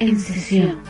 En 0.00 0.18
sesión. 0.18 0.80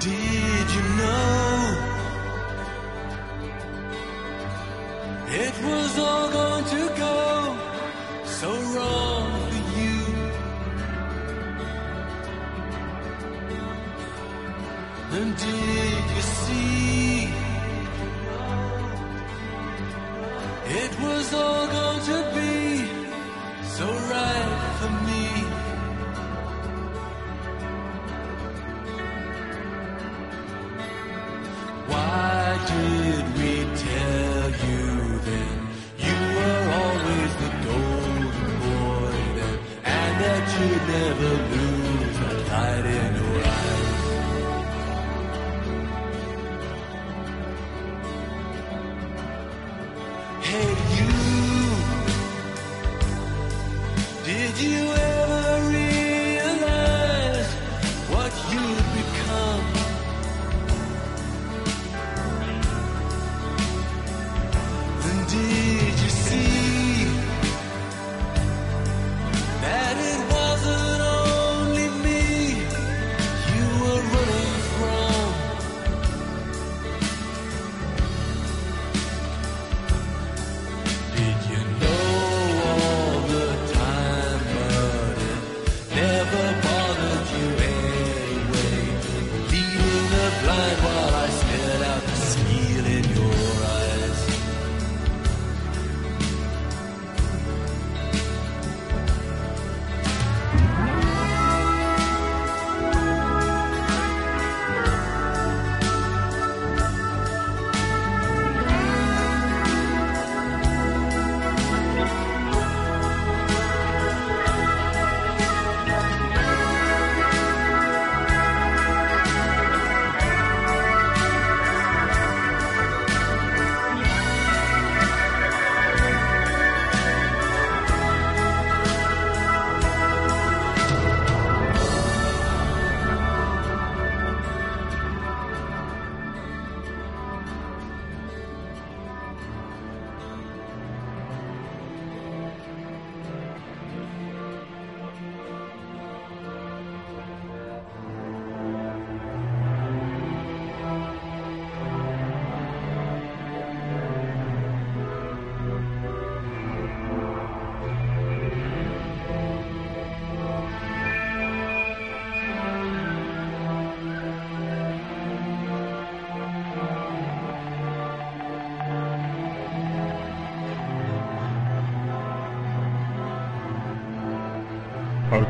Did 0.00 0.70
you 0.76 0.82
know 1.00 1.74
it 5.26 5.54
was 5.64 5.98
all 5.98 6.30
going 6.30 6.64
to 6.64 6.82
go 6.96 7.58
so 8.24 8.50
wrong 8.74 9.30
for 9.50 9.62
you? 9.78 9.98
And 15.18 15.36
did 15.36 15.77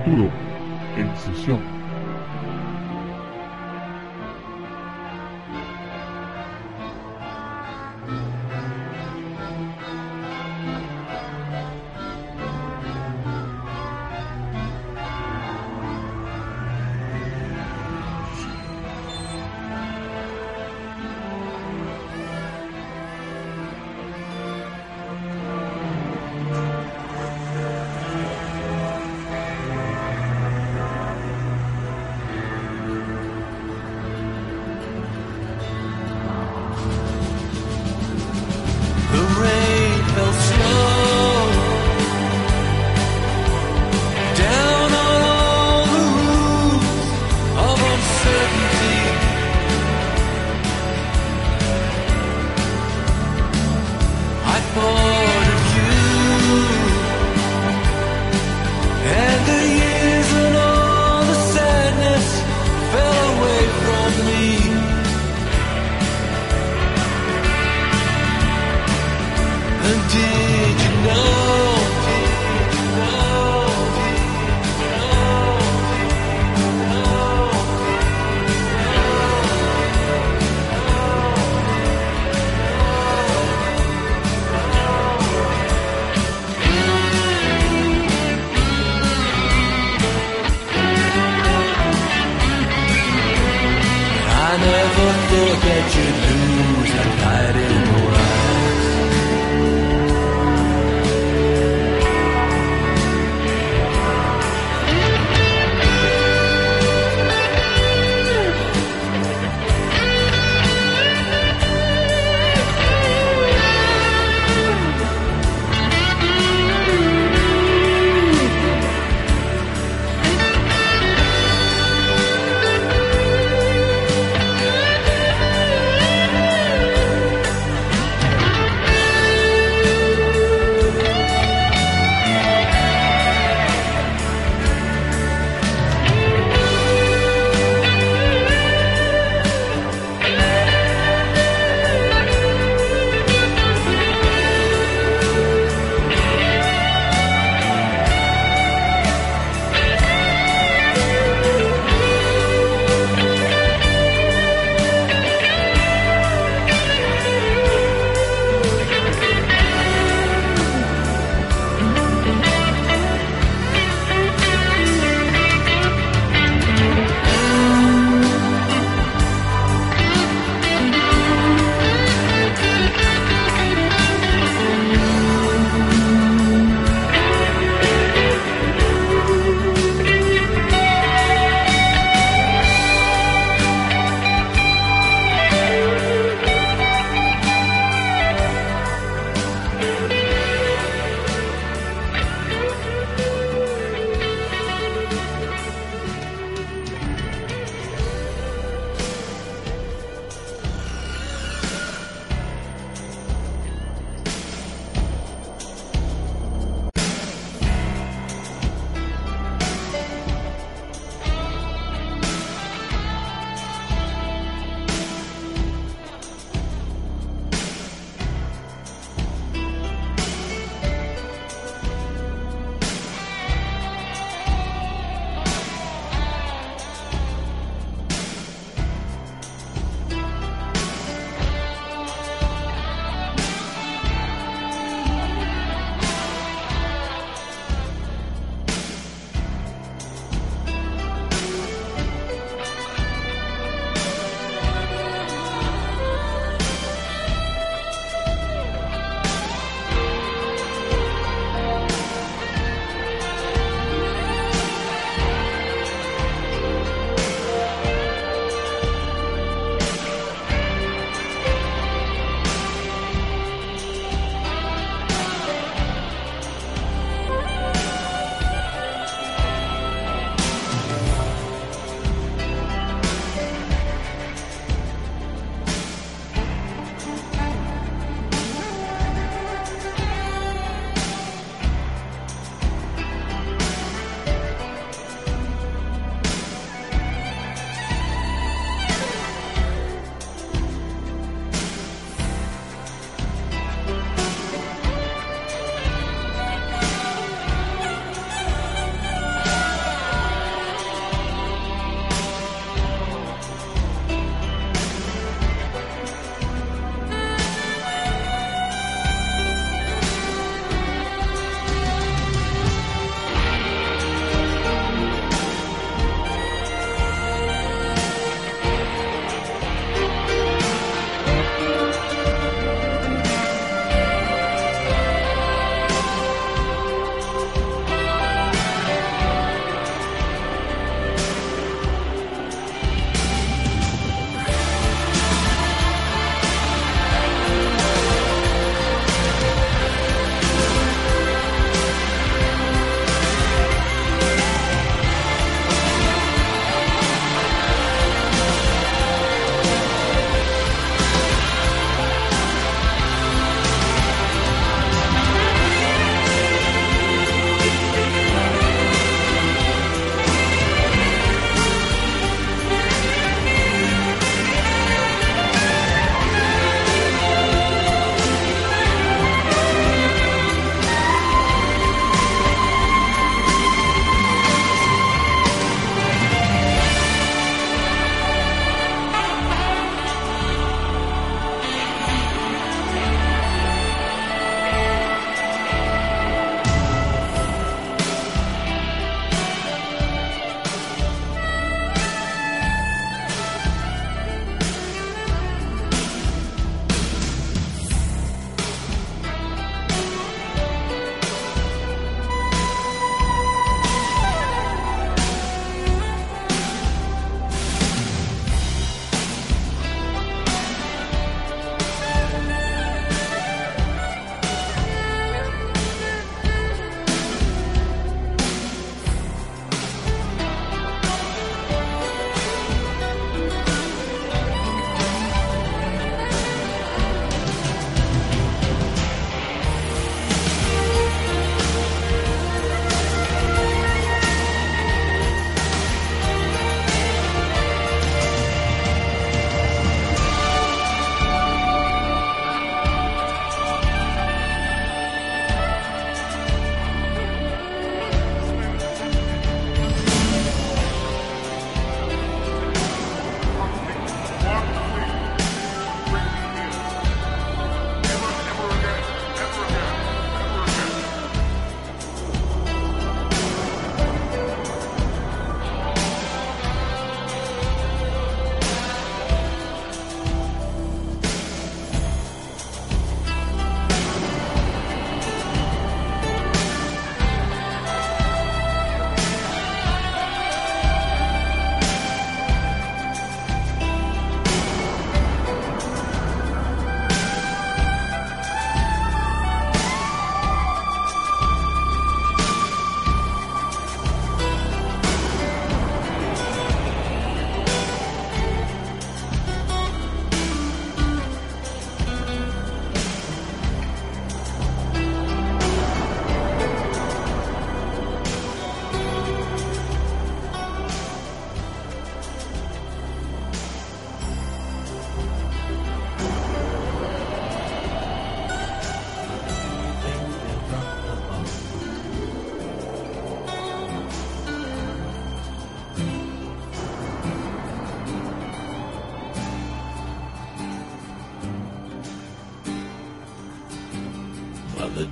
Arturo, 0.08 0.37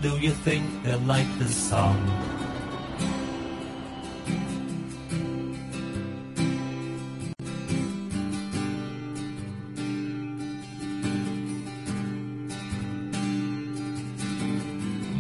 Do 0.06 0.16
you 0.18 0.30
think 0.30 0.62
they'll 0.84 1.00
like 1.00 1.26
the 1.40 1.48
song? 1.48 1.98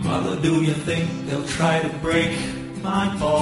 Mother, 0.04 0.40
do 0.40 0.62
you 0.62 0.72
think 0.72 1.10
they'll 1.26 1.48
try 1.48 1.80
to 1.80 1.88
break 1.98 2.38
my 2.80 3.12
fall? 3.18 3.35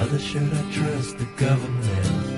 Mother, 0.00 0.18
should 0.18 0.50
I 0.50 0.72
trust 0.72 1.18
the 1.18 1.26
government? 1.36 2.29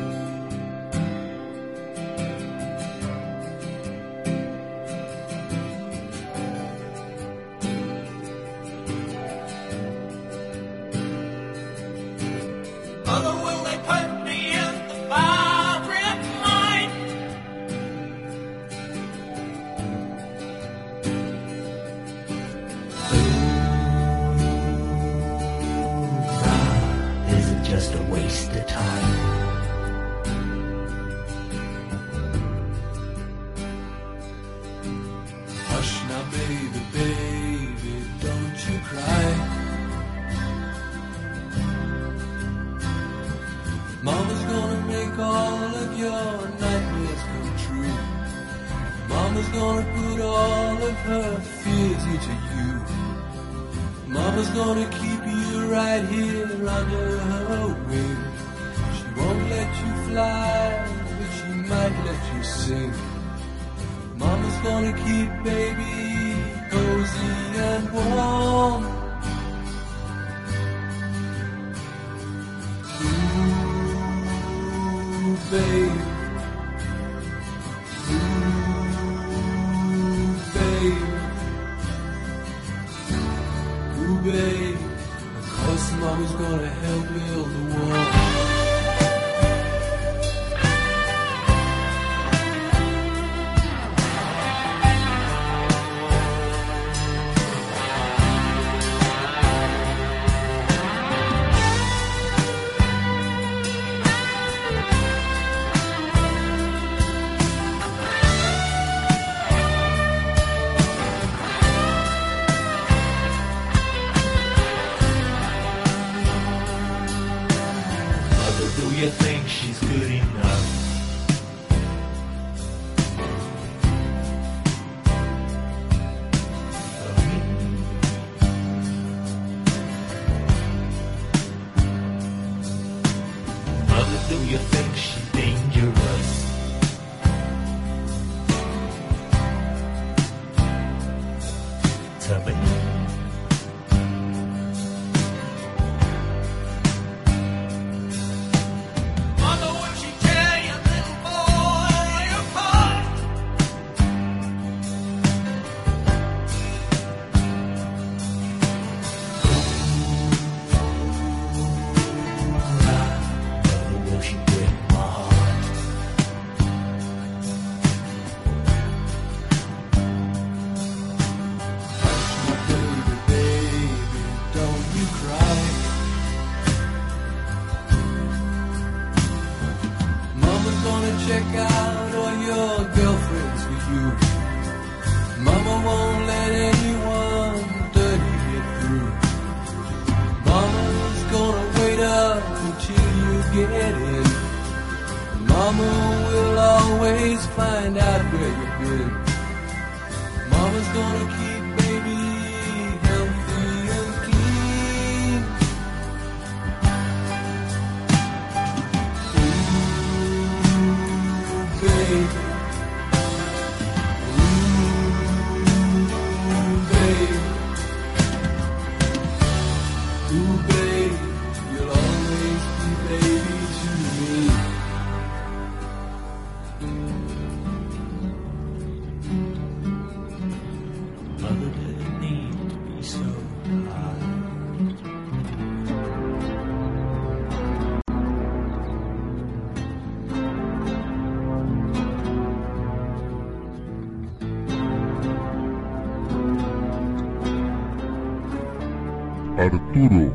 Arturo. 250.03 250.32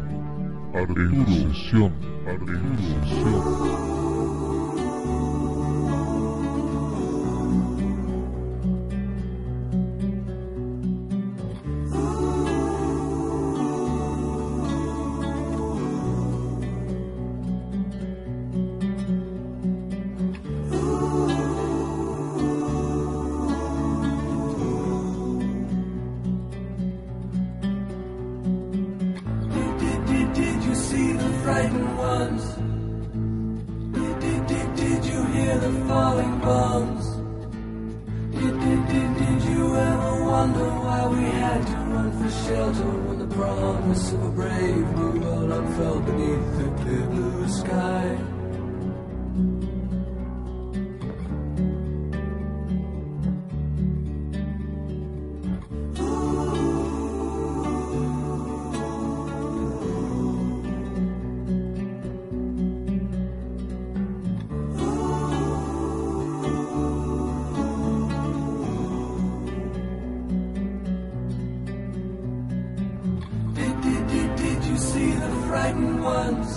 The 75.27 75.47
frightened 75.47 76.01
ones. 76.01 76.49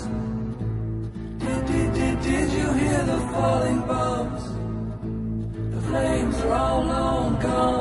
Did, 1.43 1.67
did, 1.67 1.93
did, 1.93 2.23
did 2.23 2.49
you 2.53 2.73
hear 2.73 3.03
the 3.03 3.19
falling 3.33 3.81
bombs? 3.81 4.43
The 5.75 5.81
flames 5.89 6.37
are 6.43 6.53
all 6.53 6.85
long 6.85 7.41
gone. 7.41 7.80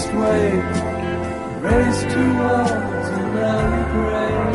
Biggest 0.00 0.14
wave, 0.14 1.62
race 1.62 2.02
towards 2.02 3.08
an 3.08 3.36
early 3.36 3.82
grave. 3.92 4.40
I 4.40 4.49